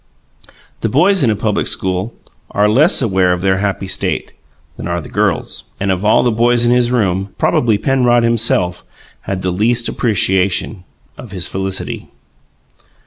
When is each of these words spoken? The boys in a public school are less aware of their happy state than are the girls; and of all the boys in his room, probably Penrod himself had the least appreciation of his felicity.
The 0.79 0.89
boys 0.89 1.21
in 1.21 1.29
a 1.29 1.35
public 1.35 1.67
school 1.67 2.15
are 2.49 2.67
less 2.67 3.03
aware 3.03 3.31
of 3.31 3.41
their 3.41 3.59
happy 3.59 3.85
state 3.87 4.31
than 4.75 4.87
are 4.87 4.99
the 4.99 5.09
girls; 5.09 5.65
and 5.79 5.91
of 5.91 6.03
all 6.03 6.23
the 6.23 6.31
boys 6.31 6.65
in 6.65 6.71
his 6.71 6.91
room, 6.91 7.35
probably 7.37 7.77
Penrod 7.77 8.23
himself 8.23 8.83
had 9.29 9.43
the 9.43 9.51
least 9.51 9.87
appreciation 9.87 10.85
of 11.19 11.29
his 11.29 11.45
felicity. 11.45 12.09